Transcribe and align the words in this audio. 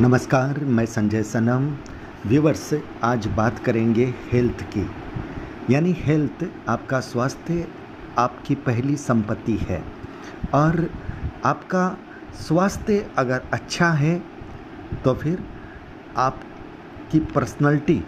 नमस्कार, 0.00 0.58
मैं 0.58 0.86
संजय 0.86 1.22
सनम। 1.22 1.66
व्यूवर्स, 2.28 2.70
आज 3.02 3.26
बात 3.26 3.58
करेंगे 3.58 4.14
हेल्थ 4.32 4.62
की। 4.62 4.90
यानी 5.70 5.94
हेल्थ 5.98 6.46
आपका 6.68 7.00
स्वास्थ्य, 7.00 7.68
आपकी 8.18 8.54
पहली 8.54 8.96
संपत्ति 8.96 9.56
है। 9.56 9.84
और 10.54 10.90
आपका 11.44 11.98
स्वास्थ्य 12.34 13.10
अगर 13.18 13.42
अच्छा 13.52 13.90
है 13.90 14.22
तो 15.04 15.14
फिर 15.14 15.44
आपकी 16.16 17.18
पर्सनैलिटी 17.18 18.04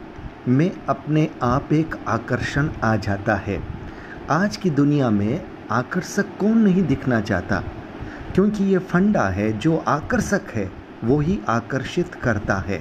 में 0.48 0.71
अपने 0.89 1.30
आप 1.43 1.73
एक 1.73 1.96
आकर्षण 2.09 2.68
आ 2.84 2.96
जाता 2.96 3.34
है। 3.34 3.62
आज 4.30 4.57
की 4.57 4.71
दुनिया 4.71 5.11
में 5.11 5.45
आकर्षक 5.71 6.39
कौन 6.39 6.59
नहीं 6.59 6.82
दिखना 6.82 7.21
चाहता? 7.21 7.62
क्योंकि 8.34 8.64
ये 8.64 8.79
फंडा 8.79 9.29
है 9.29 9.59
जो 9.59 9.77
आकर्षक 9.77 10.43
है। 10.55 10.86
वो 11.07 11.18
ही 11.20 11.38
आकर्षित 11.48 12.14
करता 12.14 12.55
है। 12.59 12.78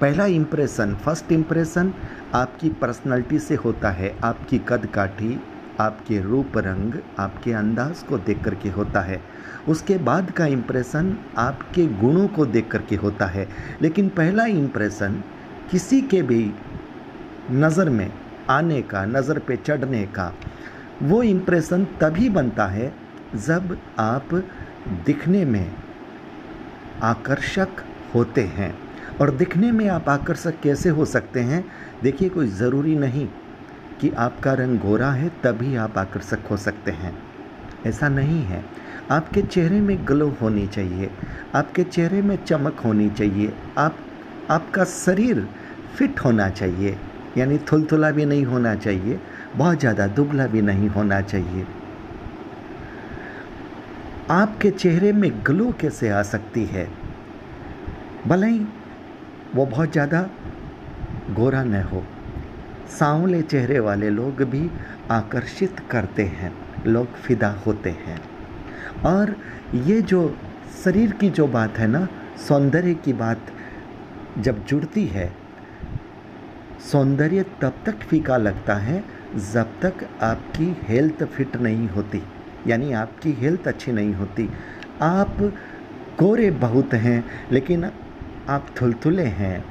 पहला 0.00 0.26
इम्प्रेशन 0.26 0.94
फ़र्स्ट 0.94 1.32
इम्प्रेशन 1.32 1.92
आपकी 2.34 2.68
पर्सनैलिटी 2.80 3.38
से 3.38 3.54
होता 3.54 3.90
है। 3.90 4.14
आपकी 4.24 4.58
कद 4.68 4.86
काठी 4.86 5.38
आपके 5.80 6.20
रूप 6.20 6.56
रंग, 6.56 6.92
आपके 7.18 7.52
अंदाज 7.52 8.02
को 8.02 8.18
देख 8.18 8.42
करके 8.44 8.68
होता 8.68 9.00
है। 9.00 9.20
उसके 9.68 9.96
बाद 9.98 10.30
का 10.30 10.46
इम्प्रेशन 10.46 11.16
आपके 11.38 11.86
गुणों 12.00 12.26
को 12.28 12.46
देख 12.46 12.70
करके 12.70 12.96
होता 12.96 13.26
है। 13.26 13.46
लेकिन 13.82 14.08
पहला 14.08 14.44
इम्प्रेशन 14.46 15.22
किसी 15.70 16.00
के 16.02 16.22
भी 16.22 16.52
नज़र 17.50 17.90
में 17.90 18.10
आने 18.50 18.82
का, 18.82 19.04
नज़र 19.04 19.38
पे 19.38 19.56
चढ़ने 19.56 20.04
का, 20.06 20.32
वो 21.02 21.22
इम्प्रेशन 21.22 21.84
तभी 22.00 22.28
बनता 22.28 22.66
है 22.66 22.92
जब 23.36 23.76
आप 23.98 24.34
दिखने 25.06 25.44
में 25.44 25.72
आकर्षक 27.04 27.84
होते 28.14 28.42
हैं। 28.42 28.74
और 29.20 29.30
दिखने 29.30 29.70
में 29.72 29.88
आप 29.88 30.08
आकर्षक 30.08 30.60
कैसे 30.62 30.88
हो 30.88 31.04
सकते 31.04 31.40
हैं? 31.40 31.64
देखिए, 32.02 32.28
कोई 32.28 32.46
ज़रूरी 32.46 32.94
नहीं 32.94 33.26
कि 34.00 34.10
आपका 34.18 34.52
रंग 34.52 34.78
गोरा 34.78 35.10
है 35.10 35.28
तभी 35.42 35.74
आप 35.76 35.98
आकर्षक 35.98 36.46
हो 36.50 36.56
सकते 36.56 36.90
हैं। 36.90 37.14
ऐसा 37.86 38.08
नहीं 38.08 38.42
है। 38.42 38.64
आपके 39.10 39.42
चेहरे 39.42 39.80
में 39.80 39.96
ग्लो 40.06 40.28
होनी 40.42 40.66
चाहिए। 40.66 41.10
आपके 41.54 41.84
चेहरे 41.84 42.22
में 42.22 42.36
चमक 42.44 42.80
होनी 42.80 43.08
चाहिए। 43.10 43.52
आप, 43.78 43.96
आपका 44.50 44.84
शरीर 44.84 45.46
फिट 45.96 46.20
होना 46.20 46.48
चाहिए। 46.50 46.96
यानी 47.38 47.58
थुलथुला 47.58 48.10
भी 48.10 48.24
नहीं 48.24 48.44
होना 48.44 48.74
चाहिए। 48.74 49.20
बहुत 49.56 49.80
ज़्यादा 49.80 50.06
दुबला 50.06 50.46
भी 50.46 50.62
नहीं 50.62 50.88
होना 50.88 51.20
चाहिए। 51.20 51.66
आपके 54.34 54.70
चेहरे 54.70 55.12
में 55.12 55.30
ग्लो 55.46 55.70
कैसे 55.80 56.08
आ 56.10 56.22
सकती 56.22 56.64
है? 56.64 56.88
भले 58.26 58.46
ही 58.46 58.66
वो 59.54 59.66
बहुत 59.66 59.92
ज़्यादा 59.92 60.22
गोरा 61.30 61.62
न 61.64 61.82
हो। 61.82 62.02
सांवले 62.90 63.42
चेहरे 63.42 63.78
वाले 63.78 64.10
लोग 64.10 64.42
भी 64.42 64.70
आकर्षित 65.10 65.80
करते 65.90 66.22
हैं, 66.22 66.52
लोग 66.86 67.14
फिदा 67.16 67.50
होते 67.66 67.90
हैं। 67.90 68.20
और 69.06 69.36
ये 69.74 70.00
जो 70.02 70.26
शरीर 70.84 71.12
की 71.12 71.30
जो 71.30 71.46
बात 71.48 71.78
है 71.78 71.86
ना, 71.86 72.06
सौंदर्य 72.48 72.94
की 72.94 73.12
बात 73.12 73.52
जब 74.38 74.64
जुड़ती 74.66 75.06
है, 75.06 75.32
सौंदर्य 76.92 77.44
तब 77.62 77.82
तक 77.86 78.02
फीका 78.02 78.36
लगता 78.36 78.74
है 78.74 79.02
जब 79.52 79.80
तक 79.82 80.08
आपकी 80.22 80.76
हेल्थ 80.82 81.24
फिट 81.26 81.56
नहीं 81.56 81.88
होती। 81.88 82.22
यानी 82.66 82.92
आपकी 82.92 83.32
हेल्थ 83.32 83.68
अच्छी 83.68 83.92
नहीं 83.92 84.14
होती। 84.14 84.48
आप 85.02 85.36
गोरे 86.18 86.50
बहुत 86.50 86.94
हैं, 86.94 87.24
लेकिन 87.52 87.84
आप 88.48 88.66
थुलथुले 88.80 89.22
हैं, 89.22 89.64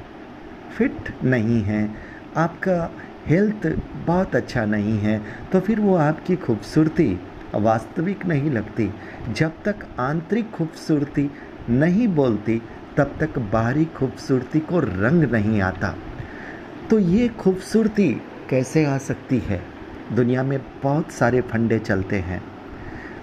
फिट 0.78 1.12
नहीं 1.24 1.62
हैं, 1.62 1.96
आपका 2.36 2.90
हेल्थ 3.26 3.66
बहुत 4.06 4.34
अच्छा 4.36 4.64
नहीं 4.64 4.98
है 4.98 5.20
तो 5.52 5.60
फिर 5.60 5.80
वो 5.80 5.94
आपकी 5.96 6.36
खूबसूरती 6.36 7.06
वास्तविक 7.56 8.24
नहीं 8.26 8.50
लगती। 8.50 8.90
जब 9.30 9.62
तक 9.64 9.86
आंतरिक 10.00 10.50
खूबसूरती 10.50 11.30
नहीं 11.70 12.08
बोलती, 12.08 12.60
तब 12.96 13.14
तक 13.20 13.38
बाहरी 13.52 13.84
खूबसूरती 13.96 14.60
को 14.60 14.80
रंग 14.80 15.24
नहीं 15.32 15.60
आता। 15.62 15.94
तो 16.90 16.98
ये 16.98 17.28
खूबसूरती 17.38 18.10
कैसे 18.50 18.84
आ 18.84 18.98
सकती 18.98 19.38
है? 19.38 19.62
दुनिया 20.12 20.42
में 20.42 20.58
बहुत 20.82 21.12
सारे 21.12 21.40
फंडे 21.42 21.78
चलते 21.78 22.18
हैं। 22.20 22.42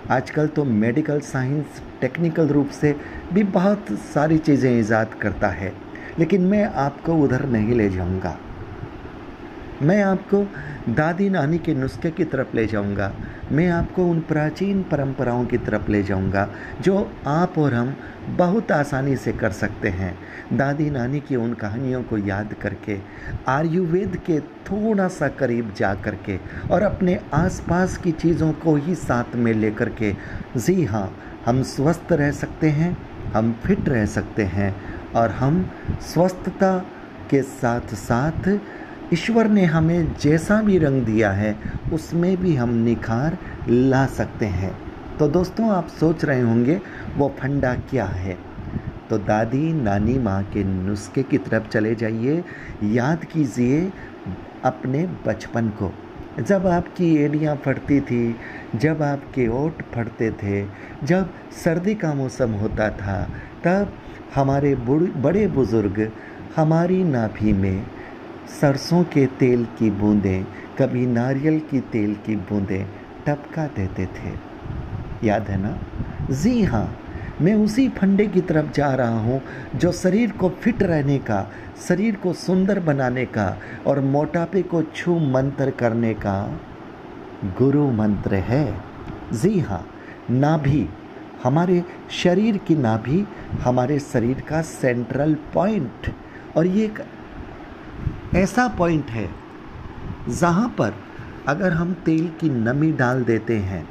आजकल 0.09 0.47
तो 0.47 0.63
मेडिकल 0.63 1.19
साइंस 1.19 1.65
टेक्निकल 2.01 2.47
रूप 2.47 2.69
से 2.69 2.95
भी 3.33 3.43
बहुत 3.43 3.85
सारी 3.91 4.37
चीज़ें 4.37 4.79
ईजाद 4.79 5.13
करता 5.13 5.47
है। 5.47 5.73
लेकिन 6.19 6.41
मैं 6.41 6.63
आपको 6.65 7.15
उधर 7.15 7.45
नहीं 7.45 7.75
ले 7.75 7.89
जाऊँगा। 7.89 8.37
मैं 9.81 10.03
आपको 10.03 10.43
दादी 10.93 11.29
नानी 11.29 11.57
के 11.57 11.73
नुस्खे 11.73 12.11
की 12.11 12.23
तरफ़ 12.23 12.55
ले 12.55 12.65
जाऊँगा। 12.67 13.13
मैं 13.51 13.67
आपको 13.69 14.05
उन 14.05 14.19
प्राचीन 14.21 14.81
परंपराओं 14.83 15.45
की 15.45 15.57
तरफ़ 15.57 15.89
ले 15.91 16.01
जाऊँगा, 16.03 16.47
जो 16.81 17.11
आप 17.27 17.57
और 17.57 17.73
हम 17.73 17.95
बहुत 18.27 18.71
आसानी 18.71 19.15
से 19.15 19.33
कर 19.33 19.51
सकते 19.51 19.89
हैं। 19.89 20.17
दादी 20.53 20.89
नानी 20.89 21.19
की 21.19 21.35
उन 21.35 21.53
कहानियों 21.53 22.01
को 22.03 22.17
याद 22.17 22.53
करके, 22.53 22.97
आयुर्वेद 23.47 24.15
के 24.25 24.39
थोड़ा 24.39 25.07
सा 25.07 25.27
करीब 25.27 25.73
जा 25.77 25.93
कर 25.95 26.15
के 26.25 26.37
और 26.71 26.81
अपने 26.81 27.19
आसपास 27.33 27.97
की 27.97 28.11
चीज़ों 28.13 28.51
को 28.53 28.75
ही 28.75 28.95
साथ 28.95 29.35
में 29.35 29.53
लेकर 29.53 29.89
के, 29.93 30.15
जी 30.57 30.83
हाँ 30.85 31.11
हम 31.45 31.61
स्वस्थ 31.65 32.11
रह 32.11 32.31
सकते 32.31 32.69
हैं, 32.69 32.97
हम 33.33 33.51
फिट 33.63 33.89
रह 33.89 34.05
सकते 34.05 34.43
हैं 34.45 34.75
और 35.15 35.31
हम 35.31 35.69
स्वस्थता 36.01 36.77
के 37.29 37.41
साथ 37.41 37.93
साथ 37.95 38.47
ईश्वर 39.13 39.47
ने 39.47 39.65
हमें 39.65 40.15
जैसा 40.21 40.61
भी 40.61 40.77
रंग 40.77 41.01
दिया 41.01 41.31
है, 41.31 41.55
उसमें 41.93 42.37
भी 42.37 42.55
हम 42.55 42.69
निखार 42.69 43.37
ला 43.69 44.05
सकते 44.05 44.45
हैं। 44.45 44.77
तो 45.19 45.27
दोस्तों, 45.27 45.69
आप 45.69 45.87
सोच 45.87 46.25
रहे 46.25 46.41
होंगे, 46.41 46.81
वो 47.17 47.35
फंडा 47.39 47.73
क्या 47.73 48.05
है? 48.05 48.37
तो 49.09 49.17
दादी, 49.17 49.73
नानी, 49.73 50.19
माँ 50.19 50.43
के 50.43 50.63
नुस्खे 50.63 51.23
की 51.23 51.37
तरफ़ 51.37 51.67
चले 51.67 51.95
जाइए। 51.95 52.43
याद 52.83 53.25
कीजिए 53.25 53.93
अपने 54.63 55.09
बचपन 55.27 55.69
को। 55.69 55.93
जब 56.39 56.67
आपकी 56.67 57.15
एड़ियाँ 57.15 57.55
फटती 57.55 58.01
थी, 58.01 58.35
जब 58.75 59.01
आपके 59.01 59.47
ओट 59.47 59.81
फटते 59.93 60.31
थे, 60.31 60.67
जब 61.03 61.33
सर्दी 61.63 61.95
का 61.95 62.13
मौसम 62.13 62.51
होता 62.51 62.89
था, 62.89 63.29
तब 63.63 63.93
हमारे 64.35 64.75
बड़े 64.75 65.47
बुज़ुर्ग 65.47 66.11
हमारी 66.55 67.03
नाभि 67.03 67.53
में 67.53 67.85
सरसों 68.51 69.03
के 69.03 69.25
तेल 69.39 69.65
की 69.79 69.89
बूंदें, 69.91 70.43
कभी 70.79 71.05
नारियल 71.05 71.59
की 71.71 71.79
तेल 71.91 72.13
की 72.25 72.35
बूंदें 72.35 72.85
टपका 73.27 73.65
देते 73.67 74.05
थे। 74.07 74.33
याद 75.27 75.47
है 75.47 75.57
ना? 75.61 75.77
जी 76.31 76.63
हाँ 76.63 76.87
मैं 77.41 77.53
उसी 77.55 77.87
फंडे 77.89 78.25
की 78.27 78.41
तरफ़ 78.41 78.71
जा 78.73 78.93
रहा 78.95 79.19
हूँ 79.19 79.41
जो 79.75 79.91
शरीर 79.91 80.31
को 80.31 80.49
फिट 80.61 80.83
रहने 80.83 81.17
का, 81.19 81.47
शरीर 81.87 82.15
को 82.15 82.33
सुंदर 82.33 82.79
बनाने 82.79 83.25
का 83.25 83.57
और 83.87 83.99
मोटापे 83.99 84.61
को 84.63 84.81
छू 84.95 85.17
मंत्र 85.29 85.69
करने 85.71 86.13
का 86.15 86.35
गुरु 87.57 87.89
मंत्र 87.91 88.35
है। 88.35 88.65
जी 89.33 89.59
हाँ 89.59 89.85
नाभि, 90.29 90.87
हमारे 91.43 91.83
शरीर 92.11 92.57
की 92.57 92.75
नाभि, 92.75 93.25
हमारे 93.63 93.99
शरीर 93.99 94.41
का 94.41 94.61
सेंट्रल 94.61 95.33
पॉइंट 95.53 96.13
और 96.57 96.67
ये 96.67 96.85
एक 96.85 96.99
ऐसा 98.35 98.67
पॉइंट 98.67 99.09
है, 99.09 99.29
जहाँ 100.29 100.67
पर 100.69 100.93
अगर 101.47 101.73
हम 101.73 101.93
तेल 102.05 102.27
की 102.41 102.49
नमी 102.49 102.91
डाल 102.91 103.23
देते 103.23 103.57
हैं, 103.59 103.83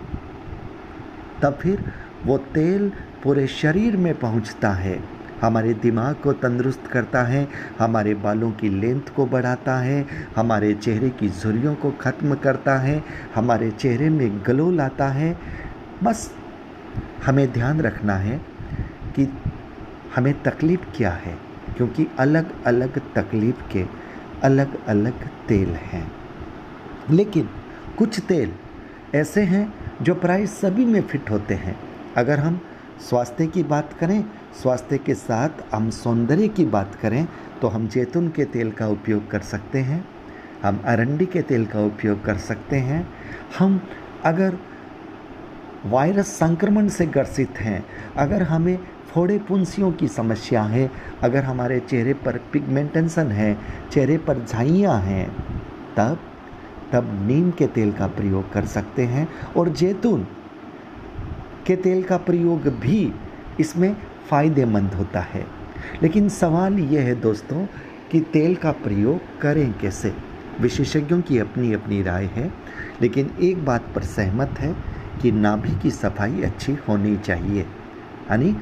तब 1.43 1.59
फिर 1.63 1.85
वो 2.27 2.39
तेल 2.55 2.89
पूरे 3.25 3.47
शरीर 3.47 3.97
में 3.97 4.15
पहुँचता 4.15 4.71
है। 4.71 4.99
हमारे 5.43 5.75
दिमाग 5.75 6.15
को 6.15 6.33
तंदुरुस्त 6.33 6.87
करता 6.87 7.23
है, 7.23 7.47
हमारे 7.79 8.15
बालों 8.15 8.51
की 8.53 8.69
लेंथ 8.71 9.15
को 9.17 9.27
बढ़ाता 9.27 9.79
है, 9.79 10.07
हमारे 10.37 10.73
चेहरे 10.75 11.11
की 11.11 11.29
झुर्रियों 11.29 11.75
को 11.75 11.91
ख़त्म 12.01 12.35
करता 12.35 12.79
है, 12.79 13.03
हमारे 13.35 13.71
चेहरे 13.71 14.09
में 14.09 14.43
ग्लो 14.47 14.71
लाता 14.71 15.09
है। 15.11 15.37
बस 16.03 16.31
हमें 17.27 17.51
ध्यान 17.53 17.81
रखना 17.81 18.15
है 18.17 18.41
कि 19.17 19.29
हमें 20.17 20.35
तकलीफ़ 20.43 20.93
क्या 20.97 21.13
है, 21.13 21.39
क्योंकि 21.77 22.07
अलग 22.19 22.63
अलग 22.65 23.01
तकलीफ़ 23.15 23.73
के 23.73 23.85
अलग 24.43 24.85
अलग 24.87 25.27
तेल 25.49 25.69
हैं। 25.69 26.11
लेकिन 27.11 27.49
कुछ 27.99 28.19
तेल 28.21 28.53
ऐसे 29.15 29.43
हैं 29.43 29.73
जो 30.03 30.15
प्राय 30.15 30.47
सभी 30.47 30.85
में 30.85 31.01
फिट 31.03 31.31
होते 31.31 31.55
हैं। 31.55 31.77
अगर 32.17 32.39
हम 32.39 32.61
स्वास्थ्य 33.09 33.47
की 33.47 33.63
बात 33.63 33.93
करें, 33.93 34.25
स्वास्थ्य 34.63 34.99
के 34.99 35.15
साथ 35.15 35.75
हम 35.75 35.91
सौंदर्य 35.91 36.49
की 36.49 36.65
बात 36.67 36.95
करें 36.95 37.27
तो 37.61 37.69
हम 37.69 37.87
जैतून 37.89 38.29
के 38.29 38.45
तेल 38.45 38.71
का 38.71 38.87
उपयोग 38.89 39.31
कर 39.31 39.41
सकते 39.43 39.79
हैं, 39.81 40.05
हम 40.63 40.83
अरंडी 40.85 41.27
के 41.27 41.43
तेल 41.43 41.67
का 41.67 41.81
उपयोग 41.81 42.25
कर 42.25 42.37
सकते 42.39 42.77
हैं, 42.79 43.07
हम 43.59 43.81
अगर 44.25 44.59
वायरस 45.87 46.27
संक्रमण 46.29 46.89
से 46.89 47.07
ग्रसित 47.07 47.61
हैं, 47.61 47.85
अगर 48.17 48.43
हमें 48.43 48.79
फोड़े 49.15 49.39
पुंसियों 49.39 49.93
की 49.93 50.09
समस्या 50.09 50.63
है। 50.63 50.91
अगर 51.23 51.45
हमारे 51.45 51.81
चेहरे 51.81 52.15
पर 52.15 52.37
पिगमेंटेंसन 52.53 53.27
है, 53.27 53.59
चेहरे 53.93 54.19
पर 54.19 54.45
झाइयाँ 54.45 55.01
हैं, 55.01 55.31
तब 55.97 56.19
तब 56.93 57.27
नीम 57.27 57.51
के 57.51 57.67
तेल 57.67 57.93
का 57.93 58.07
प्रयोग 58.07 58.53
कर 58.53 58.65
सकते 58.65 59.05
हैं 59.05 59.29
और 59.57 59.69
जैतून 59.69 60.27
के 61.67 61.77
तेल 61.77 62.03
का 62.03 62.17
प्रयोग 62.17 62.63
भी 62.63 63.13
इसमें 63.61 63.97
फ़ायदेमंद 64.31 64.95
होता 64.95 65.21
है। 65.21 65.47
लेकिन 66.03 66.29
सवाल 66.29 66.79
यह 66.79 67.01
है 67.01 67.15
दोस्तों 67.21 67.67
कि 68.11 68.21
तेल 68.21 68.55
का 68.55 68.73
प्रयोग 68.73 69.41
करें 69.41 69.73
कैसे? 69.73 70.15
विशेषज्ञों 70.61 71.21
की 71.21 71.39
अपनी 71.39 71.73
अपनी 71.73 72.03
राय 72.03 72.25
है, 72.25 72.53
लेकिन 73.03 73.31
एक 73.41 73.65
बात 73.65 73.85
पर 73.95 74.03
सहमत 74.03 74.55
है 74.59 74.77
कि 75.23 75.33
नाभि 75.33 75.77
की 75.83 75.91
सफ़ाई 75.91 76.43
अच्छी 76.43 76.77
होनी 76.89 77.17
चाहिए। 77.17 77.61
यानी 77.61 78.57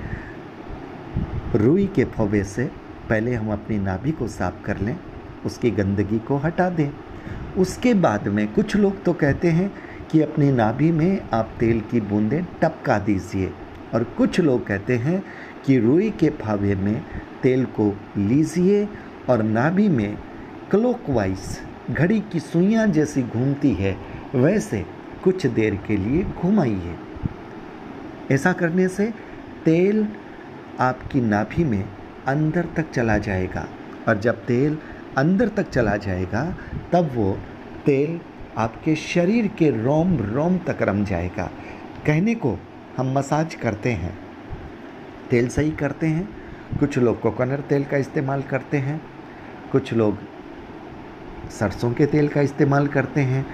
रुई 1.55 1.87
के 1.87 2.05
फौवे 2.05 2.43
से 2.45 2.65
पहले 3.09 3.35
हम 3.35 3.53
अपनी 3.53 3.79
नाभि 3.79 4.11
को 4.11 4.27
साफ़ 4.29 4.63
कर 4.65 4.79
लें, 4.79 4.97
उसकी 5.47 5.71
गंदगी 5.71 6.19
को 6.19 6.37
हटा 6.37 6.69
दें। 6.71 6.91
उसके 7.59 7.95
बाद 7.95 8.29
में 8.29 8.47
कुछ 8.53 8.77
लोग 8.77 9.03
तो 9.05 9.13
कहते 9.13 9.49
हैं 9.49 9.71
कि 10.11 10.21
अपनी 10.21 10.51
नाभि 10.53 10.91
में 10.93 11.21
आप 11.33 11.55
तेल 11.61 11.81
की 11.81 12.01
बूंदें 12.01 12.43
टपका 12.63 12.99
दीजिए 12.99 13.53
और 13.95 14.05
कुछ 14.19 14.41
लोग 14.41 14.67
कहते 14.67 14.97
हैं 14.97 15.23
कि 15.67 15.79
रुई 15.79 16.11
के 16.11 16.31
फावे 16.43 16.75
में 16.75 17.03
तेल 17.43 17.65
को 17.79 17.89
लीजिए 18.17 18.87
और 19.31 19.43
नाभि 19.43 19.89
में 19.89 20.17
क्लोकवाइज 20.71 21.59
घड़ी 21.91 22.21
की 22.33 22.41
सुइयाँ 22.41 22.87
जैसी 22.87 23.23
घूमती 23.23 23.73
है, 23.73 23.97
वैसे 24.35 24.85
कुछ 25.25 25.47
देर 25.47 25.75
के 25.87 25.97
लिए 25.97 26.23
घुमाइए। 26.23 26.97
ऐसा 28.31 28.53
करने 28.53 28.89
से 28.89 29.13
तेल 29.65 30.07
आपकी 30.81 31.21
नाभि 31.21 31.65
में 31.65 31.89
अंदर 32.27 32.67
तक 32.77 32.91
चला 32.91 33.19
जाएगा 33.19 33.69
और 34.09 34.19
जब 34.19 34.45
तेल 34.45 34.79
अंदर 35.19 35.49
तक 35.49 35.71
चला 35.71 35.97
जाएगा, 35.97 36.57
तब 36.93 37.11
वो 37.15 37.39
तेल 37.87 38.21
आपके 38.57 38.97
शरीर 38.97 39.47
के 39.47 39.71
रोम 39.71 40.17
रोम 40.17 40.59
तक 40.59 40.83
रम 40.83 41.05
जाएगा। 41.05 41.51
कहने 42.07 42.35
को 42.35 42.59
हम 42.97 43.13
मसाज 43.13 43.55
करते 43.55 43.93
हैं। 43.93 44.19
तेल 45.31 45.49
सही 45.49 45.71
करते 45.71 46.07
हैं। 46.07 46.29
कुछ 46.81 46.99
लोग 46.99 47.21
कोकोनट 47.21 47.61
तेल 47.61 47.85
का 47.85 47.97
इस्तेमाल 47.97 48.43
करते 48.43 48.77
हैं। 48.77 49.03
कुछ 49.73 49.93
लोग 49.93 50.19
सरसों 51.51 51.93
के 51.93 52.07
तेल 52.07 52.29
का 52.29 52.41
इस्तेमाल 52.41 52.87
करते 52.87 53.21
हैं। 53.21 53.47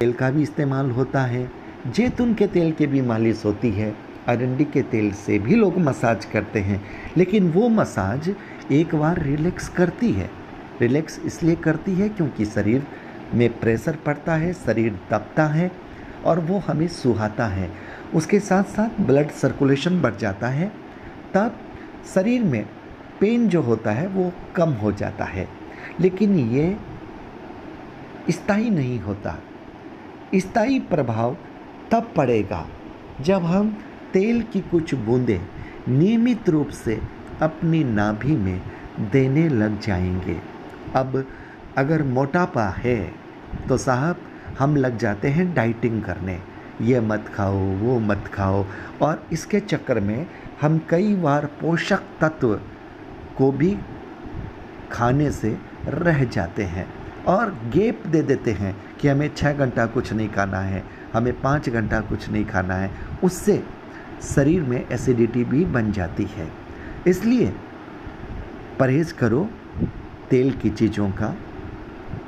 तेल 0.00 0.12
का 0.12 0.30
भी 0.30 0.42
इस्तेमाल 0.42 0.90
होता 0.90 1.22
है। 1.22 1.50
जैतून 1.86 2.34
के 2.34 2.46
तेल 2.46 2.72
की 2.72 2.86
भी 2.86 3.00
मालिश 3.00 3.44
होती 3.44 3.70
है। 3.70 4.09
अरंडी 4.28 4.64
के 4.64 4.82
तेल 4.82 5.12
से 5.12 5.38
भी 5.38 5.54
लोग 5.54 5.78
मसाज 5.78 6.24
करते 6.24 6.60
हैं। 6.60 6.82
लेकिन 7.16 7.50
वो 7.50 7.68
मसाज 7.68 8.34
एक 8.72 8.94
बार 8.94 9.22
रिलैक्स 9.22 9.68
करती 9.68 10.12
है। 10.12 10.30
रिलैक्स 10.80 11.18
इसलिए 11.18 11.56
करती 11.56 11.92
है 11.92 12.08
क्योंकि 12.08 12.44
शरीर 12.44 12.86
में 13.34 13.58
प्रेशर 13.58 13.96
पड़ता 13.96 14.34
है, 14.34 14.52
शरीर 14.52 14.92
दबता 15.10 15.46
है 15.46 15.72
और 16.24 16.40
वो 16.40 16.58
हमें 16.58 16.88
सुहाता 16.88 17.46
है। 17.46 17.70
उसके 18.14 18.40
साथ 18.40 18.64
साथ 18.64 19.00
ब्लड 19.00 19.30
सर्कुलेशन 19.30 20.02
बढ़ 20.02 20.16
जाता 20.16 20.48
है। 20.48 20.72
तब 21.34 21.58
शरीर 22.14 22.42
में 22.42 22.66
पेन 23.20 23.48
जो 23.48 23.62
होता 23.62 23.90
है 23.90 24.06
वो 24.06 24.32
कम 24.54 24.70
हो 24.70 24.92
जाता 24.92 25.24
है। 25.24 25.48
लेकिन 26.00 26.38
ये 26.38 26.76
स्थायी 28.30 28.70
नहीं 28.70 29.00
होता। 29.00 29.38
स्थायी 30.34 30.80
प्रभाव 30.80 31.36
तब 31.90 32.12
पड़ेगा 32.16 32.66
जब 33.20 33.42
हम 33.42 33.78
तेल 34.12 34.42
की 34.42 34.60
कुछ 34.60 34.94
बूंदें 34.94 35.40
नियमित 35.88 36.48
रूप 36.48 36.68
से 36.68 37.00
अपनी 37.42 37.82
नाभि 37.84 38.36
में 38.36 38.60
देने 39.12 39.48
लग 39.48 39.80
जाएँगे। 39.80 40.36
अब 40.96 41.24
अगर 41.78 42.02
मोटापा 42.02 42.68
है 42.68 42.98
तो 43.68 43.76
साहब, 43.76 44.16
हम 44.58 44.76
लग 44.76 44.98
जाते 44.98 45.28
हैं 45.28 45.52
डाइटिंग 45.54 46.02
करने। 46.02 46.38
ये 46.82 47.00
मत 47.00 47.30
खाओ, 47.34 47.58
वो 47.58 47.98
मत 48.00 48.30
खाओ। 48.34 48.64
और 49.02 49.26
इसके 49.32 49.60
चक्कर 49.60 50.00
में 50.00 50.26
हम 50.60 50.78
कई 50.90 51.14
बार 51.14 51.46
पोषक 51.60 52.02
तत्व 52.20 52.54
को 53.38 53.50
भी 53.52 53.76
खाने 54.92 55.30
से 55.30 55.56
रह 55.86 56.24
जाते 56.24 56.64
हैं 56.64 56.86
और 57.28 57.50
गेप 57.72 58.06
दे 58.06 58.22
देते 58.22 58.52
हैं 58.52 58.74
कि 59.00 59.08
हमें 59.08 59.30
छः 59.36 59.52
घंटा 59.52 59.86
कुछ 59.86 60.12
नहीं 60.12 60.28
खाना 60.28 60.58
है, 60.58 60.82
हमें 61.12 61.40
पाँच 61.40 61.68
घंटा 61.68 62.00
कुछ 62.00 62.28
नहीं 62.30 62.44
खाना 62.44 62.74
है। 62.74 62.90
उससे 63.24 63.62
शरीर 64.22 64.62
में 64.62 64.88
एसिडिटी 64.88 65.44
भी 65.44 65.64
बन 65.64 65.92
जाती 65.92 66.24
है। 66.24 66.48
इसलिए 67.06 67.52
परहेज़ 68.78 69.14
करो 69.14 69.48
तेल 70.30 70.52
की 70.52 70.70
चीज़ों 70.70 71.10
का 71.10 71.36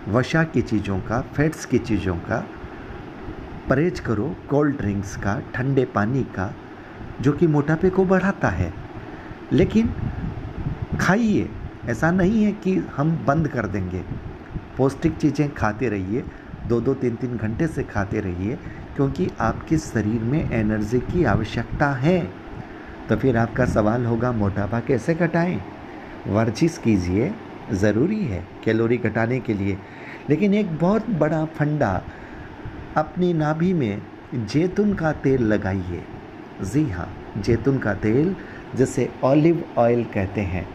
वशा 0.09 0.44
की 0.44 0.62
चीज़ों 0.62 0.99
का 0.99 1.21
फैट्स 1.21 1.65
की 1.65 1.79
चीज़ों 1.79 2.17
का। 2.17 2.47
परहेज 3.69 4.00
करो 4.00 4.37
कोल्ड 4.50 4.77
ड्रिंक्स 4.77 5.17
का, 5.17 5.43
ठंडे 5.55 5.85
पानी 5.85 6.23
का, 6.23 6.55
जो 7.21 7.33
कि 7.33 7.47
मोटापे 7.47 7.91
को 7.91 8.05
बढ़ाता 8.05 8.49
है। 8.49 8.73
लेकिन 9.53 9.95
खाइए, 11.00 11.49
ऐसा 11.87 12.11
नहीं 12.11 12.45
है 12.45 12.53
कि 12.53 12.77
हम 12.77 13.25
बंद 13.27 13.49
कर 13.49 13.67
देंगे। 13.67 14.05
पौष्टिक 14.79 15.17
चीज़ें 15.17 15.55
खाते 15.55 15.88
रहिए 15.88 16.25
दो 16.69 16.81
दो 16.81 16.94
तीन 16.94 17.17
तीन 17.17 17.37
घंटे 17.37 17.67
से 17.67 17.82
खाते 17.82 18.20
रहिए, 18.20 18.59
क्योंकि 18.97 19.31
आपके 19.41 19.79
शरीर 19.79 20.23
में 20.23 20.50
एनर्जी 20.50 20.99
की 20.99 21.25
आवश्यकता 21.25 21.91
है। 21.91 22.29
तो 23.09 23.17
फिर 23.17 23.37
आपका 23.37 23.64
सवाल 23.64 24.06
होगा, 24.06 24.32
मोटापा 24.32 24.81
कैसे 24.81 25.14
घटाएँ? 25.14 25.62
वर्जिश 26.29 26.79
कीजिए, 26.79 27.32
ज़रूरी 27.73 28.25
है 28.25 28.47
कैलोरी 28.64 28.97
घटाने 28.97 29.41
के 29.41 29.55
लिए। 29.55 29.79
लेकिन 30.31 30.55
एक 30.55 30.79
बहुत 30.79 31.11
बड़ा 31.11 31.44
फंडा, 31.44 32.03
अपनी 32.97 33.32
नाभि 33.32 33.73
में 33.73 34.03
जैतून 34.35 34.94
का 34.94 35.12
तेल 35.12 35.43
लगाइए। 35.43 36.03
जी 36.62 36.91
हाँ 36.91 37.17
जैतून 37.38 37.79
का 37.79 37.94
तेल, 37.94 38.37
जिसे 38.75 39.09
ऑलिव 39.25 39.64
ऑयल 39.79 40.05
कहते 40.05 40.41
हैं। 40.41 40.67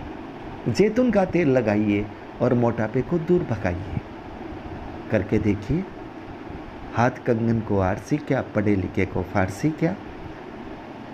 जैतून 0.74 1.12
का 1.12 1.26
तेल 1.26 1.50
लगाइए 1.50 2.06
और 2.42 2.54
मोटापे 2.54 3.02
को 3.02 3.20
दूर 3.20 3.42
भगाइए। 3.42 4.02
करके 5.12 5.40
देखिए। 5.40 5.84
हाथ 6.96 7.12
कंगन 7.26 7.60
को 7.60 7.80
आरसी 7.80 8.18
क्या 8.18 8.42
पढ़े 8.56 8.76
लिखे 8.76 9.06
को 9.06 9.24
फारसी 9.24 9.70
क्या। 9.70 9.96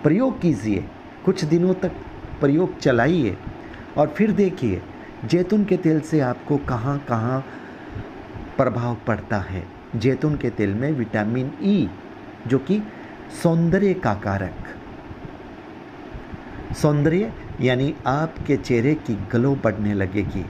प्रयोग 0.02 0.40
कीजिए 0.40 0.84
कुछ 1.24 1.44
दिनों 1.44 1.74
तक 1.74 1.92
प्रयोग 2.40 2.78
चलाइए 2.78 3.36
और 3.96 4.08
फिर 4.08 4.32
देखिए 4.32 4.82
जैतून 5.24 5.64
के 5.64 5.76
तेल 5.76 6.00
से 6.00 6.20
आपको 6.20 6.56
कहाँ 6.56 6.98
कहाँ 6.98 7.44
प्रभाव 8.56 8.96
पड़ता 9.06 9.38
है। 9.38 9.64
जैतून 9.96 10.36
के 10.36 10.50
तेल 10.50 10.74
में 10.74 10.90
विटामिन 10.92 11.52
ई 11.62 11.86
e, 11.86 12.48
जो 12.48 12.58
कि 12.58 12.80
सौंदर्य 13.42 13.94
का 13.94 14.14
कारक। 14.14 14.74
सौंदर्य 16.74 17.32
यानी 17.60 17.94
आपके 18.06 18.56
चेहरे 18.56 18.94
की 18.94 19.14
ग्लो 19.14 19.54
बढ़ने 19.54 19.94
लगेगी। 19.94 20.44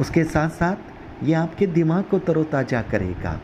उसके 0.00 0.24
साथ 0.24 0.48
साथ 0.48 0.93
ये 1.22 1.34
आपके 1.34 1.66
दिमाग 1.68 2.04
को 2.04 2.18
तरोताज़ा 2.20 2.82
करेगा। 2.82 3.40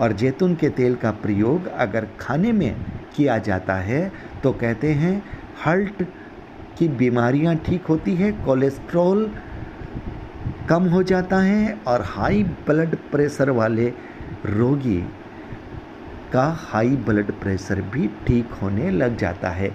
और 0.00 0.12
जैतून 0.12 0.54
के 0.54 0.68
तेल 0.70 0.94
का 0.94 1.10
प्रयोग 1.12 1.66
अगर 1.66 2.06
खाने 2.20 2.52
में 2.52 2.74
किया 3.16 3.38
जाता 3.40 3.74
है 3.74 4.00
तो 4.42 4.52
कहते 4.52 4.92
हैं 4.94 5.22
हल्ट 5.66 6.02
की 6.78 6.88
बीमारियाँ 6.88 7.54
ठीक 7.56 7.86
होती 7.86 8.14
है, 8.14 8.30
कोलेस्ट्रॉल 8.44 9.30
कम 10.68 10.88
हो 10.88 11.02
जाता 11.02 11.38
है 11.38 11.78
और 11.86 12.02
हाई 12.06 12.42
ब्लड 12.66 12.96
प्रेशर 13.10 13.50
वाले 13.50 13.86
रोगी 14.46 15.00
का 16.32 16.46
हाई 16.62 16.96
ब्लड 17.06 17.32
प्रेशर 17.32 17.80
भी 17.92 18.08
ठीक 18.26 18.52
होने 18.62 18.90
लग 18.90 19.16
जाता 19.16 19.50
है। 19.50 19.70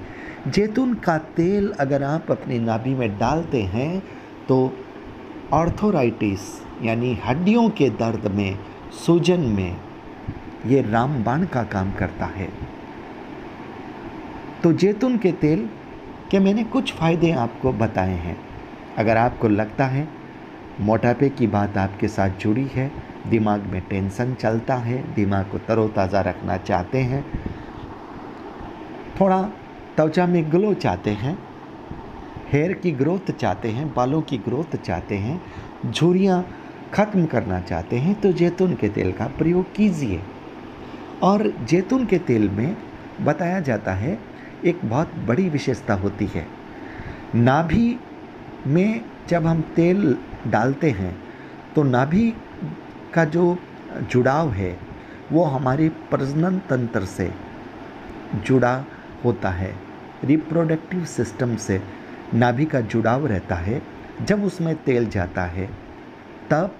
जैतून 0.47 0.93
का 0.95 1.17
तेल 1.35 1.71
अगर 1.79 2.03
आप 2.03 2.31
अपनी 2.31 2.59
नाभि 2.59 2.93
में 2.95 3.17
डालते 3.17 3.61
हैं 3.63 3.99
तो 4.47 4.57
ऑर्थोराइटिस 5.53 6.39
यानी 6.81 7.13
हड्डियों 7.25 7.69
के 7.69 7.89
दर्द 7.89 8.31
में, 8.31 8.59
सूजन 9.05 9.39
में, 9.39 9.77
ये 10.65 10.81
रामबाण 10.81 11.45
का 11.45 11.63
काम 11.63 11.91
करता 11.91 12.25
है। 12.25 12.49
तो 14.63 14.73
जैतून 14.73 15.17
के 15.17 15.31
तेल 15.31 15.69
के 16.31 16.39
मैंने 16.39 16.63
कुछ 16.63 16.93
फ़ायदे 16.93 17.31
आपको 17.31 17.71
बताए 17.73 18.15
हैं? 18.15 18.37
अगर 18.97 19.17
आपको 19.17 19.47
लगता 19.47 19.85
है, 19.85 20.07
मोटापे 20.81 21.29
की 21.29 21.47
बात 21.47 21.77
आपके 21.77 22.07
साथ 22.07 22.29
जुड़ी 22.29 22.67
है, 22.67 22.91
दिमाग 23.27 23.61
में 23.61 23.81
टेंशन 23.81 24.33
चलता 24.33 24.75
है, 24.75 25.13
दिमाग 25.13 25.45
को 25.45 25.57
तरोताज़ा 25.57 26.21
रखना 26.21 26.57
चाहते 26.57 26.97
हैं, 26.97 27.25
थोड़ा 29.19 29.41
त्वचा 29.95 30.27
में 30.27 30.51
ग्लो 30.51 30.73
चाहते 30.73 31.11
हैं 31.11 31.52
हेयर 32.53 32.73
की 32.73 32.91
ग्रोथ 32.91 33.31
चाहते 33.31 33.69
हैं, 33.69 33.87
बालों 33.93 34.21
की 34.21 34.37
ग्रोथ 34.37 34.75
चाहते 34.77 35.15
हैं, 35.17 35.41
झुरियाँ 35.91 36.43
ख़त्म 36.93 37.25
करना 37.25 37.59
चाहते 37.61 37.97
हैं 37.97 38.13
तो 38.21 38.31
जैतून 38.31 38.73
के 38.75 38.89
तेल 38.89 39.11
का 39.11 39.27
प्रयोग 39.37 39.73
कीजिए। 39.75 40.19
और 41.23 41.43
जैतून 41.63 42.05
के 42.05 42.17
तेल 42.19 42.49
में 42.49 42.75
बताया 43.21 43.59
जाता 43.59 43.93
है, 43.93 44.17
एक 44.65 44.79
बहुत 44.83 45.15
बड़ी 45.27 45.47
विशेषता 45.49 45.93
होती 45.93 46.25
है। 46.25 46.45
नाभि 47.35 47.97
में 48.67 49.01
जब 49.29 49.45
हम 49.45 49.61
तेल 49.75 50.17
डालते 50.47 50.91
हैं 50.91 51.15
तो 51.75 51.83
नाभि 51.83 52.33
का 53.13 53.25
जो 53.25 53.57
जुड़ाव 54.03 54.51
है, 54.51 54.77
वो 55.31 55.43
हमारे 55.45 55.89
प्रजनन 56.11 56.59
तंत्र 56.69 57.05
से 57.07 57.31
जुड़ा 58.37 58.75
होता 59.25 59.49
है, 59.51 59.73
रिप्रोडक्टिव 60.25 61.05
सिस्टम 61.07 61.55
से 61.57 61.81
नाभि 62.33 62.65
का 62.65 62.81
जुड़ाव 62.81 63.27
रहता 63.27 63.55
है, 63.55 63.81
जब 64.21 64.43
उसमें 64.43 64.83
तेल 64.83 65.09
जाता 65.09 65.43
है, 65.43 65.69
तब 66.49 66.75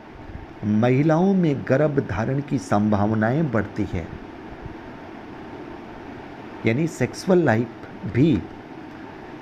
महिलाओं 0.65 1.33
में 1.33 1.65
गर्भ 1.67 2.07
धारण 2.09 2.41
की 2.41 2.57
संभावनाएँ 2.57 3.43
बढ़ती 3.43 3.83
है। 3.83 4.07
यानी 6.65 6.87
सेक्सुअल 6.87 7.39
लाइफ 7.39 7.69
भी 8.13 8.41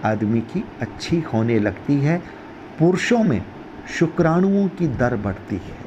आदमी 0.06 0.42
की 0.42 0.66
अच्छी 0.82 1.20
होने 1.20 1.60
लगती 1.60 1.96
है, 1.96 2.18
पुरुषों 2.80 3.24
में 3.24 3.46
शुक्राणुओं 4.00 4.68
की 4.68 4.88
दर 4.88 5.16
बढ़ती 5.16 5.56
है। 5.56 5.78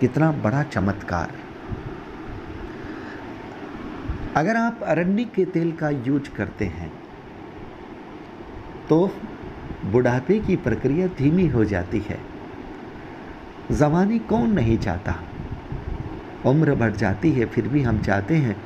कितना 0.00 0.32
बड़ा 0.32 0.62
चमत्कार। 0.62 1.32
अगर 4.36 4.56
आप 4.56 4.80
अरंडी 4.82 5.24
के 5.24 5.44
तेल 5.44 5.72
का 5.72 5.90
यूज़ 5.90 6.30
करते 6.36 6.64
हैं 6.64 7.05
तो 8.88 9.10
बुढ़ापे 9.84 10.38
की 10.38 10.56
प्रक्रिया 10.56 11.06
धीमी 11.06 11.46
हो 11.46 11.64
जाती 11.64 11.98
है। 11.98 12.18
जवानी 13.72 14.18
कौन 14.18 14.50
नहीं 14.50 14.78
चाहता? 14.78 15.14
उम्र 16.46 16.74
बढ़ 16.74 16.92
जाती 16.92 17.32
है, 17.32 17.46
फिर 17.46 17.68
भी 17.68 17.82
हम 17.82 17.98
चाहते 17.98 18.36
हैं 18.36 18.56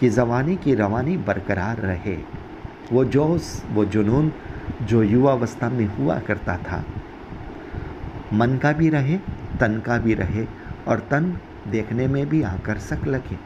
कि 0.00 0.08
जवानी 0.08 0.56
की 0.56 0.74
रवानी 0.74 1.16
बरकरार 1.16 1.76
रहे। 1.76 2.18
वो 2.92 3.04
जोश, 3.04 3.62
वो 3.70 3.84
जुनून, 3.84 4.32
जो 4.82 5.02
युवावस्था 5.02 5.68
में 5.68 5.86
हुआ 5.86 6.18
करता 6.18 6.56
था। 6.56 6.84
मन 8.32 8.56
का 8.56 8.72
भी 8.72 8.88
रहे, 8.88 9.16
तन 9.60 9.82
का 9.86 9.98
भी 9.98 10.14
रहे 10.14 10.46
और 10.88 10.98
तन 10.98 11.38
देखने 11.68 12.06
में 12.06 12.28
भी 12.28 12.42
आकर्षक 12.42 13.06
लगे। 13.06 13.38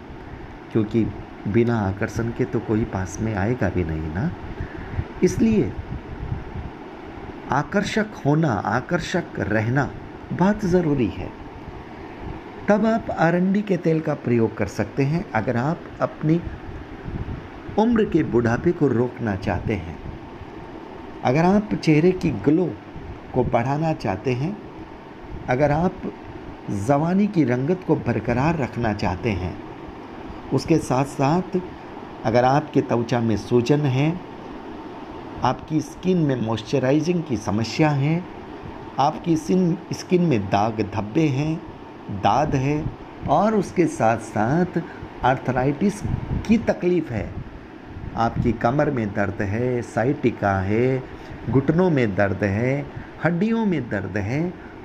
क्योंकि 0.73 1.05
बिना 1.49 1.79
आकर्षण 1.79 2.25
के 2.29 2.45
तो 2.45 2.61
कोई 2.61 2.85
पास 2.85 3.19
में 3.21 3.35
आएगा 3.35 3.69
भी 3.69 3.85
नहीं 3.85 4.15
ना। 4.15 4.31
इसलिए 5.23 5.73
आकर्षक 7.53 8.07
होना, 8.27 8.53
आकर्षक 8.53 9.25
रहना 9.39 9.91
बहुत 10.33 10.65
ज़रूरी 10.65 11.07
है। 11.07 11.31
तब 12.69 12.87
आप 12.87 13.11
आरंडी 13.11 13.63
के 13.63 13.77
तेल 13.77 14.01
का 14.01 14.15
प्रयोग 14.15 14.57
कर 14.57 14.67
सकते 14.67 15.03
हैं, 15.03 15.33
अगर 15.33 15.57
आप 15.57 15.81
अपनी 16.01 16.41
उम्र 17.79 18.05
के 18.05 18.23
बुढ़ापे 18.23 18.73
को 18.73 18.89
रोकना 18.89 19.37
चाहते 19.37 19.75
हैं। 19.75 19.99
अगर 21.25 21.45
आप 21.45 21.75
चेहरे 21.75 22.13
की 22.13 22.31
ग्लो 22.31 22.75
को 23.35 23.45
बढ़ाना 23.45 23.93
चाहते 23.93 24.33
हैं, 24.33 24.57
अगर 25.49 25.71
आप 25.71 25.95
जवानी 26.87 27.27
की 27.27 27.45
रंगत 27.45 27.81
को 27.87 27.97
बरकरार 27.97 28.59
रखना 28.59 28.93
चाहते 28.93 29.31
हैं, 29.31 29.59
उसके 30.53 30.79
साथ 30.79 31.05
साथ 31.05 31.61
अगर 32.25 32.45
आपके 32.45 32.81
त्वचा 32.81 33.21
में 33.21 33.37
सूजन 33.37 33.81
है 33.81 34.34
आपकी 35.45 35.81
स्किन 35.81 36.19
में 36.19 36.41
मॉइस्चराइजिंग 36.43 37.23
की 37.23 37.37
समस्या 37.37 37.89
है, 37.91 38.23
आपकी 38.99 39.37
स्किन 39.37 39.77
स्किन 39.93 40.23
में 40.23 40.45
दाग 40.51 40.81
धब्बे 40.95 41.27
हैं, 41.29 41.57
दाद 42.21 42.55
है, 42.55 42.85
और 43.29 43.55
उसके 43.55 43.87
साथ 43.87 44.19
साथ 44.19 44.81
आर्थराइटिस 45.25 46.01
की 46.47 46.59
तकलीफ़ 46.69 47.13
है। 47.13 47.29
आपकी 48.17 48.53
कमर 48.53 48.91
में 48.91 49.07
दर्द 49.15 49.43
है, 49.43 49.83
साइटिका 49.83 50.55
है, 50.61 51.03
घुटनों 51.51 51.91
में 51.91 52.15
दर्द 52.15 52.45
है, 52.45 52.87
हड्डियों 53.25 53.67
में 53.67 53.81
दर्द 53.91 54.17
है 54.19 54.43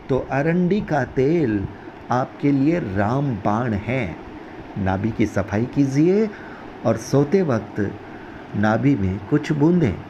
तो 0.10 0.18
अरंडी 0.32 0.82
का 0.82 1.04
तेल 1.16 1.66
आपके 2.12 2.52
लिए 2.52 2.80
रामबाण 2.80 3.74
है। 3.74 4.16
नाभि 4.78 5.12
की 5.12 5.26
सफ़ाई 5.28 5.66
कीजिए 5.66 6.30
और 6.86 6.98
सोते 6.98 7.42
वक्त 7.46 7.82
नाभि 8.56 8.96
में 8.96 9.20
कुछ 9.30 9.52
बूंदें। 9.52 10.09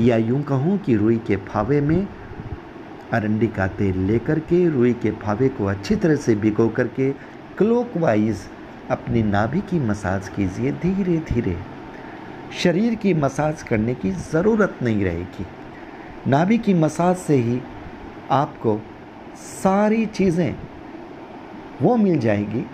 या 0.00 0.16
यूँ 0.16 0.42
कहूँ 0.42 0.78
कि 0.78 0.94
रुई 0.96 1.16
के 1.26 1.36
फावे 1.48 1.80
में 1.80 2.06
अरंडी 3.12 3.46
का 3.46 3.66
तेल 3.68 3.98
लेकर 4.06 4.38
के, 4.38 4.68
रुई 4.68 4.92
के 4.92 5.10
फावे 5.12 5.48
को 5.48 5.64
अच्छी 5.66 5.96
तरह 5.96 6.16
से 6.16 6.34
भिगो 6.34 6.68
करके 6.68 7.10
क्लोकवाइज 7.58 8.40
अपनी 8.90 9.22
नाभि 9.22 9.60
की 9.60 9.78
मसाज 9.80 10.28
कीजिए 10.28 10.72
धीरे 10.82 11.16
धीरे 11.28 11.56
शरीर 12.62 12.94
की 12.94 13.14
मसाज 13.14 13.62
करने 13.62 13.94
की 13.94 14.10
ज़रूरत 14.10 14.78
नहीं 14.82 15.04
रहेगी। 15.04 15.46
नाभि 16.28 16.58
की 16.58 16.74
मसाज 16.74 17.16
से 17.16 17.36
ही 17.36 17.60
आपको 18.30 18.80
सारी 19.36 20.04
चीज़ें 20.06 20.54
वो 21.82 21.96
मिल 21.96 22.18
जाएगी 22.18 22.64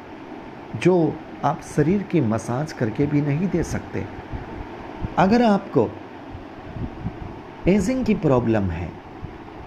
जो 0.82 0.96
आप 1.44 1.60
शरीर 1.76 2.02
की 2.02 2.20
मसाज 2.20 2.72
करके 2.72 3.06
भी 3.06 3.20
नहीं 3.20 3.48
दे 3.48 3.62
सकते। 3.64 4.04
अगर 5.18 5.42
आपको 5.42 5.90
एजिंग 7.68 8.04
की 8.04 8.14
प्रॉब्लम 8.14 8.64
है। 8.70 8.88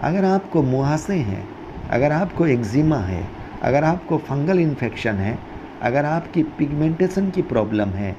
अगर 0.02 0.24
आपको 0.24 0.60
मुहासे 0.62 1.14
हैं, 1.14 1.42
अगर 1.90 2.12
आपको 2.12 2.46
एक्जिमा 2.46 2.98
है, 2.98 3.26
अगर 3.62 3.84
आपको 3.84 4.18
फंगल 4.18 4.58
इन्फेक्शन 4.58 5.14
है, 5.14 5.38
अगर 5.82 6.04
आपकी 6.04 6.42
पिगमेंटेशन 6.58 7.28
की 7.30 7.42
प्रॉब्लम 7.42 7.88
है, 7.88 8.14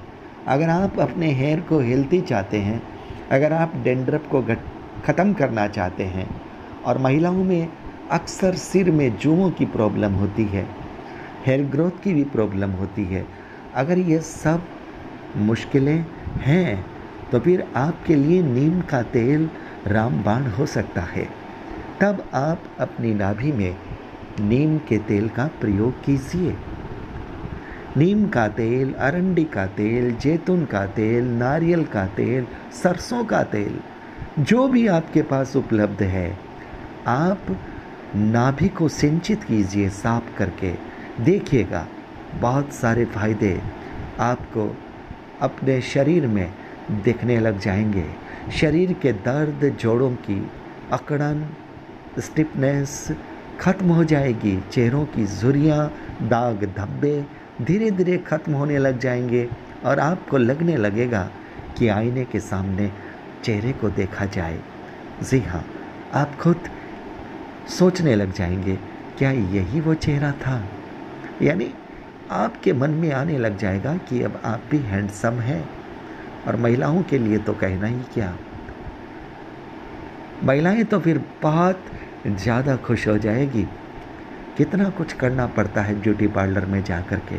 अगर 0.48 0.70
आप 0.70 1.00
अपने 1.00 1.32
हेयर 1.32 1.60
को 1.60 1.80
हेल्थी 1.80 2.20
चाहते 2.22 2.58
हैं, 2.58 2.82
अगर 3.32 3.54
आप 3.54 3.76
डेंड्रप 3.84 4.28
को 4.32 4.42
ख़त्म 5.06 5.34
करना 5.34 5.68
चाहते 5.70 6.04
हैं, 6.06 6.30
और 6.86 6.98
महिलाओं 6.98 7.44
में 7.44 7.68
अक्सर 8.12 8.56
सिर 8.58 8.92
में 8.92 9.18
जुओं 9.18 9.50
की 9.52 9.66
प्रॉब्लम 9.68 10.14
होती 10.14 10.46
है 10.46 10.66
हेयर 11.46 11.66
ग्रोथ 11.66 12.04
की 12.04 12.14
भी 12.14 12.24
प्रॉब्लम 12.30 12.72
होती 12.74 13.06
है, 13.06 13.26
अगर 13.76 13.98
ये 14.00 14.20
सब 14.22 14.64
मुश्किलें 15.40 16.06
हैं 16.42 16.86
तो 17.32 17.40
फिर 17.40 17.64
आपके 17.78 18.16
लिए 18.16 18.42
नीम 18.44 18.80
का 18.82 19.02
तेल 19.12 19.50
रामबाण 19.88 20.46
हो 20.46 20.66
सकता 20.66 21.02
है। 21.02 21.28
तब 22.02 22.30
आप 22.34 22.64
अपनी 22.80 23.14
नाभि 23.14 23.52
में 23.52 23.76
नीम 24.40 24.78
के 24.78 24.98
तेल 24.98 25.30
का 25.30 25.50
प्रयोग 25.62 26.04
कीजिए। 26.04 26.56
नीम 27.98 28.28
का 28.28 28.48
तेल, 28.48 28.94
अरंडी 28.94 29.44
का 29.44 29.66
तेल, 29.66 30.16
जैतून 30.16 30.66
का 30.66 30.86
तेल, 30.86 31.26
नारियल 31.26 31.86
का 31.86 32.06
तेल, 32.06 32.48
सरसों 32.84 33.26
का 33.26 33.44
तेल, 33.44 33.80
जो 34.40 34.68
भी 34.68 34.88
आपके 34.88 35.22
पास 35.22 35.56
उपलब्ध 35.56 36.04
है, 36.04 36.38
आप 37.08 37.40
नाभि 38.16 38.70
को 38.70 38.88
सिंचित 38.88 39.44
कीजिए 39.44 39.90
साफ़ 39.90 40.38
करके। 40.38 40.74
देखिएगा, 41.22 41.88
बहुत 42.40 42.74
सारे 42.74 43.06
फ़ायदे 43.06 43.62
आपको 44.20 44.78
अपने 45.42 45.82
शरीर 45.82 46.28
में 46.28 46.54
दिखने 46.90 47.40
लग 47.40 47.60
जाएँगे। 47.60 48.06
शरीर 48.52 48.94
के 48.94 49.12
दर्द 49.14 49.78
जोड़ों 49.82 50.12
की 50.12 50.52
अकड़न 50.92 51.46
स्टिफनेस 52.20 53.12
खत्म 53.60 53.86
हो 53.86 54.04
जाएगी। 54.04 54.60
चेहरों 54.72 55.06
की 55.06 55.26
झुरियाँ, 55.26 55.92
दाग 56.22 56.64
धब्बे 56.78 57.26
धीरे 57.62 57.92
धीरे 57.92 58.18
खत्म 58.18 58.54
होने 58.54 58.78
लग 58.78 59.00
जाएँगे 59.00 59.50
और 59.86 60.00
आपको 60.00 60.38
लगने 60.38 60.78
लगेगा 60.78 61.30
कि 61.78 61.88
आईने 61.88 62.26
के 62.26 62.40
सामने 62.40 62.92
चेहरे 63.44 63.72
को 63.72 63.90
देखा 63.90 64.26
जाए। 64.26 64.60
जी 65.24 65.40
हाँ 65.40 65.66
आप 66.14 66.36
खुद 66.36 66.70
सोचने 67.70 68.16
लग 68.16 68.34
जाएँगे, 68.34 68.76
क्या 69.18 69.32
यही 69.32 69.80
वो 69.80 69.94
चेहरा 69.94 70.32
था? 70.32 70.64
यानी 71.42 71.74
आपके 72.32 72.74
मन 72.74 72.90
में 72.90 73.12
आने 73.12 73.38
लग 73.38 73.58
जाएगा 73.58 73.96
कि 73.98 74.22
अब 74.22 74.42
आप 74.46 74.62
भी 74.72 74.78
हैंडसम 74.78 75.40
हैं। 75.40 75.81
और 76.48 76.56
महिलाओं 76.56 77.02
के 77.04 77.18
लिए 77.18 77.38
तो 77.38 77.54
कहना 77.54 77.88
ही 77.88 78.02
क्या। 78.14 78.34
महिलाएँ 80.44 80.84
तो 80.84 81.00
फिर 81.00 81.24
बहुत 81.42 81.84
ज़्यादा 82.28 82.76
खुश 82.78 83.08
हो 83.08 83.18
जाएगी। 83.18 83.68
कितना 84.58 84.90
कुछ 84.90 85.14
करना 85.14 85.46
पड़ता 85.48 85.82
है 85.82 86.00
ब्यूटी 86.02 86.28
पार्लर 86.28 86.66
में 86.66 86.84
जा 86.84 87.00
कर 87.02 87.20
के। 87.30 87.38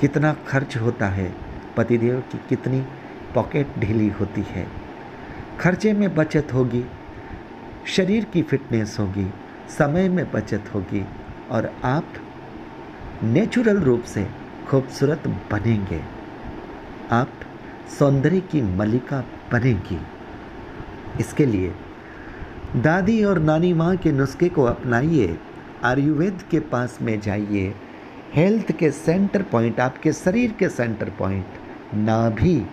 कितना 0.00 0.32
खर्च 0.48 0.76
होता 0.76 1.08
है, 1.08 1.32
पतिदेव 1.76 2.20
की 2.32 2.38
कितनी 2.48 2.80
पॉकेट 3.34 3.78
ढीली 3.78 4.08
होती 4.10 4.44
है। 4.48 4.66
खर्चे 5.60 5.92
में 5.92 6.14
बचत 6.14 6.52
होगी, 6.54 6.84
शरीर 7.86 8.24
की 8.24 8.42
फिटनेस 8.42 8.96
होगी, 9.00 9.26
समय 9.78 10.08
में 10.08 10.30
बचत 10.32 10.70
होगी 10.74 11.04
और 11.50 11.72
आप 11.84 12.12
नेचुरल 13.24 13.78
रूप 13.78 14.02
से 14.04 14.26
खूबसूरत 14.68 15.26
बनेंगे। 15.52 16.00
आप 17.12 17.32
सौंदर्य 17.98 18.40
की 18.40 18.62
मलिका 18.76 19.20
बनेगी। 19.52 20.00
इसके 21.20 21.46
लिए 21.46 21.72
दादी 22.76 23.22
और 23.24 23.38
नानी 23.38 23.72
माँ 23.72 23.96
के 23.96 24.12
नुस्खे 24.12 24.48
को 24.48 24.62
अपनाइए, 24.64 25.36
आयुर्वेद 25.84 26.42
के 26.50 26.60
पास 26.60 26.98
में 27.02 27.20
जाइए, 27.20 27.74
हेल्थ 28.34 28.72
के 28.72 28.90
सेंटर 28.90 29.42
पॉइंट, 29.42 29.80
आपके 29.80 30.12
शरीर 30.12 30.52
के 30.52 30.68
सेंटर 30.68 31.10
पॉइंट, 31.10 31.46
नाभि 31.94 32.66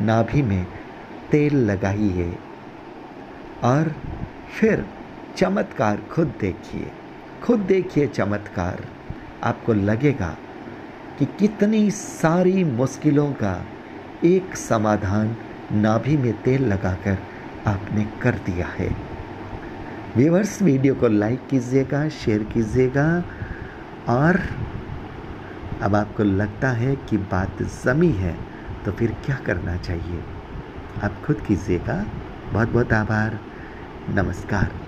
नाभि 0.00 0.42
में 0.42 0.66
तेल 1.30 1.56
लगाइए 1.56 2.32
और 3.64 3.94
फिर 4.58 4.84
चमत्कार 5.36 6.00
खुद 6.12 6.34
देखिए 6.40 6.90
खुद 7.42 7.60
देखिए 7.60 8.06
चमत्कार, 8.06 8.84
आपको 9.44 9.72
लगेगा 9.72 10.36
कि 11.18 11.24
कितनी 11.24 11.90
सारी 11.90 12.64
मुश्किलों 12.64 13.32
का 13.32 13.64
एक 14.24 14.56
समाधान 14.56 15.36
नाभि 15.72 16.16
में 16.16 16.42
तेल 16.42 16.64
लगाकर 16.64 17.18
आपने 17.66 18.04
कर 18.22 18.34
दिया 18.34 18.66
है। 18.66 18.88
व्यूवर्स 20.16 20.62
वीडियो 20.62 20.94
को 20.94 21.08
लाइक 21.08 21.46
कीजिएगा, 21.50 22.08
शेयर 22.08 22.42
कीजिएगा 22.42 23.24
और 24.08 24.40
अब 25.82 25.94
आपको 25.94 26.24
लगता 26.24 26.70
है 26.70 26.96
कि 26.96 27.16
बात 27.16 27.62
जमी 27.84 28.12
है 28.12 28.36
तो 28.84 28.92
फिर 28.92 29.16
क्या 29.26 29.36
करना 29.36 29.76
चाहिए? 29.76 30.22
आप 31.04 31.22
खुद 31.26 31.40
कीजिएगा। 31.40 32.04
बहुत 32.52 32.68
बहुत 32.68 32.92
आभार। 32.92 33.38
नमस्कार। 34.08 34.83